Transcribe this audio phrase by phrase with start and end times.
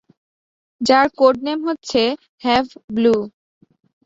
[0.81, 2.01] যার code name হচ্ছে
[2.43, 2.65] ‘Have
[2.95, 3.15] blue’.